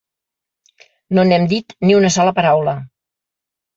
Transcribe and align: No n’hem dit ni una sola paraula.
No 1.17 1.25
n’hem 1.31 1.45
dit 1.53 1.77
ni 1.89 1.97
una 1.99 2.13
sola 2.19 2.33
paraula. 2.41 2.75